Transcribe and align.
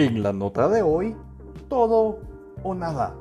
En 0.00 0.22
la 0.22 0.32
nota 0.32 0.70
de 0.70 0.80
hoy, 0.80 1.14
todo 1.68 2.20
o 2.62 2.72
nada. 2.72 3.16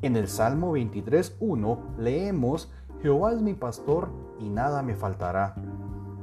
En 0.00 0.14
el 0.14 0.28
Salmo 0.28 0.76
23.1 0.76 1.96
leemos, 1.98 2.70
Jehová 3.02 3.32
es 3.32 3.42
mi 3.42 3.52
pastor 3.52 4.10
y 4.38 4.48
nada 4.48 4.84
me 4.84 4.94
faltará. 4.94 5.56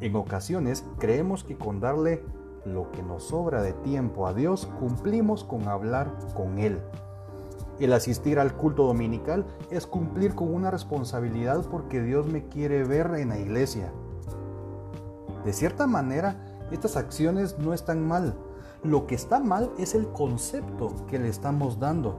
En 0.00 0.16
ocasiones 0.16 0.84
creemos 0.98 1.44
que 1.44 1.56
con 1.56 1.78
darle 1.78 2.24
lo 2.64 2.90
que 2.90 3.00
nos 3.04 3.28
sobra 3.28 3.62
de 3.62 3.74
tiempo 3.74 4.26
a 4.26 4.34
Dios 4.34 4.66
cumplimos 4.80 5.44
con 5.44 5.68
hablar 5.68 6.10
con 6.34 6.58
Él. 6.58 6.80
El 7.78 7.92
asistir 7.92 8.40
al 8.40 8.54
culto 8.54 8.86
dominical 8.86 9.46
es 9.70 9.86
cumplir 9.86 10.34
con 10.34 10.52
una 10.52 10.72
responsabilidad 10.72 11.64
porque 11.70 12.02
Dios 12.02 12.26
me 12.26 12.48
quiere 12.48 12.82
ver 12.82 13.14
en 13.14 13.28
la 13.28 13.38
iglesia. 13.38 13.92
De 15.44 15.52
cierta 15.52 15.86
manera, 15.86 16.44
estas 16.72 16.96
acciones 16.96 17.56
no 17.60 17.72
están 17.72 18.04
mal. 18.04 18.34
Lo 18.82 19.06
que 19.06 19.14
está 19.14 19.40
mal 19.40 19.70
es 19.78 19.94
el 19.94 20.08
concepto 20.08 20.94
que 21.08 21.18
le 21.18 21.28
estamos 21.28 21.78
dando. 21.78 22.16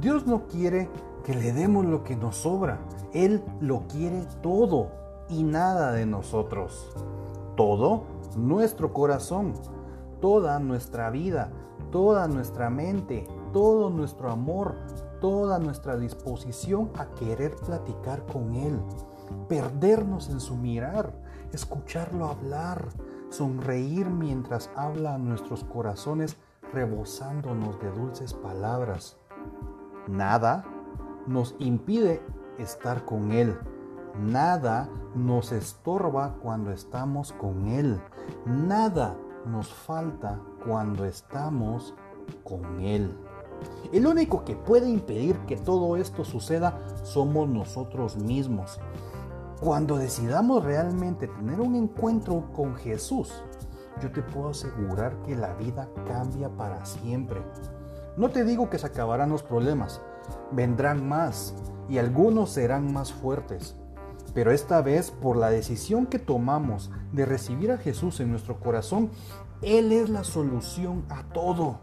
Dios 0.00 0.26
no 0.26 0.46
quiere 0.46 0.90
que 1.24 1.34
le 1.34 1.52
demos 1.52 1.86
lo 1.86 2.02
que 2.02 2.16
nos 2.16 2.36
sobra. 2.36 2.80
Él 3.12 3.42
lo 3.60 3.86
quiere 3.86 4.26
todo 4.42 4.88
y 5.28 5.42
nada 5.42 5.92
de 5.92 6.06
nosotros. 6.06 6.90
Todo 7.56 8.04
nuestro 8.36 8.92
corazón, 8.92 9.54
toda 10.20 10.58
nuestra 10.58 11.10
vida, 11.10 11.50
toda 11.90 12.28
nuestra 12.28 12.68
mente, 12.68 13.26
todo 13.52 13.90
nuestro 13.90 14.30
amor, 14.30 14.74
toda 15.20 15.58
nuestra 15.58 15.96
disposición 15.96 16.90
a 16.98 17.06
querer 17.14 17.56
platicar 17.56 18.26
con 18.26 18.54
Él, 18.54 18.78
perdernos 19.48 20.28
en 20.28 20.40
su 20.40 20.56
mirar, 20.56 21.12
escucharlo 21.52 22.26
hablar, 22.26 22.88
sonreír 23.36 24.08
mientras 24.08 24.70
habla 24.76 25.14
a 25.14 25.18
nuestros 25.18 25.64
corazones 25.64 26.36
rebosándonos 26.72 27.78
de 27.80 27.90
dulces 27.90 28.32
palabras. 28.32 29.18
Nada 30.08 30.64
nos 31.26 31.54
impide 31.58 32.22
estar 32.58 33.04
con 33.04 33.32
Él. 33.32 33.58
Nada 34.18 34.88
nos 35.14 35.52
estorba 35.52 36.36
cuando 36.42 36.72
estamos 36.72 37.32
con 37.32 37.66
Él. 37.66 38.00
Nada 38.46 39.16
nos 39.44 39.72
falta 39.72 40.40
cuando 40.66 41.04
estamos 41.04 41.94
con 42.42 42.80
Él. 42.80 43.14
El 43.92 44.06
único 44.06 44.44
que 44.44 44.56
puede 44.56 44.88
impedir 44.88 45.38
que 45.40 45.56
todo 45.56 45.96
esto 45.96 46.24
suceda 46.24 46.78
somos 47.02 47.48
nosotros 47.48 48.16
mismos. 48.16 48.78
Cuando 49.60 49.96
decidamos 49.96 50.62
realmente 50.64 51.28
tener 51.28 51.60
un 51.60 51.76
encuentro 51.76 52.52
con 52.52 52.76
Jesús, 52.76 53.42
yo 54.02 54.12
te 54.12 54.22
puedo 54.22 54.50
asegurar 54.50 55.16
que 55.22 55.34
la 55.34 55.54
vida 55.54 55.88
cambia 56.06 56.50
para 56.50 56.84
siempre. 56.84 57.42
No 58.18 58.28
te 58.28 58.44
digo 58.44 58.68
que 58.68 58.78
se 58.78 58.86
acabarán 58.86 59.30
los 59.30 59.42
problemas, 59.42 60.02
vendrán 60.52 61.08
más 61.08 61.54
y 61.88 61.96
algunos 61.96 62.50
serán 62.50 62.92
más 62.92 63.14
fuertes. 63.14 63.76
Pero 64.34 64.50
esta 64.50 64.82
vez, 64.82 65.10
por 65.10 65.38
la 65.38 65.48
decisión 65.48 66.04
que 66.04 66.18
tomamos 66.18 66.90
de 67.12 67.24
recibir 67.24 67.72
a 67.72 67.78
Jesús 67.78 68.20
en 68.20 68.30
nuestro 68.30 68.60
corazón, 68.60 69.10
Él 69.62 69.90
es 69.90 70.10
la 70.10 70.24
solución 70.24 71.06
a 71.08 71.22
todo. 71.32 71.80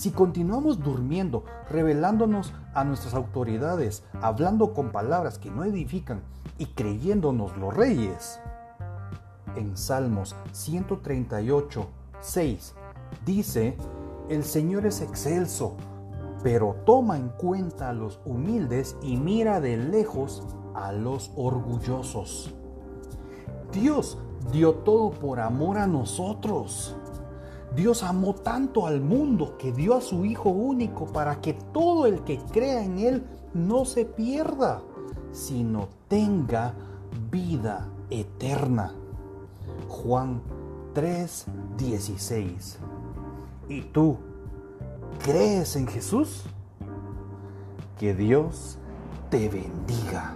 Si 0.00 0.12
continuamos 0.12 0.82
durmiendo, 0.82 1.44
revelándonos 1.68 2.54
a 2.72 2.84
nuestras 2.84 3.12
autoridades, 3.12 4.02
hablando 4.22 4.72
con 4.72 4.92
palabras 4.92 5.38
que 5.38 5.50
no 5.50 5.62
edifican 5.62 6.22
y 6.56 6.68
creyéndonos 6.68 7.54
los 7.58 7.76
reyes, 7.76 8.40
en 9.56 9.76
Salmos 9.76 10.34
138, 10.52 11.86
6 12.18 12.74
dice, 13.26 13.76
el 14.30 14.42
Señor 14.42 14.86
es 14.86 15.02
excelso, 15.02 15.76
pero 16.42 16.76
toma 16.86 17.18
en 17.18 17.28
cuenta 17.28 17.90
a 17.90 17.92
los 17.92 18.20
humildes 18.24 18.96
y 19.02 19.18
mira 19.18 19.60
de 19.60 19.76
lejos 19.76 20.42
a 20.74 20.92
los 20.92 21.30
orgullosos. 21.36 22.54
Dios 23.70 24.16
dio 24.50 24.76
todo 24.76 25.10
por 25.10 25.40
amor 25.40 25.76
a 25.76 25.86
nosotros. 25.86 26.96
Dios 27.74 28.02
amó 28.02 28.34
tanto 28.34 28.86
al 28.86 29.00
mundo 29.00 29.56
que 29.56 29.72
dio 29.72 29.96
a 29.96 30.00
su 30.00 30.24
Hijo 30.24 30.50
único 30.50 31.06
para 31.06 31.40
que 31.40 31.54
todo 31.54 32.06
el 32.06 32.24
que 32.24 32.38
crea 32.38 32.84
en 32.84 32.98
Él 32.98 33.24
no 33.54 33.84
se 33.84 34.04
pierda, 34.04 34.82
sino 35.32 35.88
tenga 36.08 36.74
vida 37.30 37.88
eterna. 38.10 38.92
Juan 39.88 40.42
3:16. 40.94 42.78
¿Y 43.68 43.82
tú 43.82 44.16
crees 45.22 45.76
en 45.76 45.86
Jesús? 45.86 46.42
Que 47.98 48.14
Dios 48.14 48.78
te 49.30 49.48
bendiga. 49.48 50.34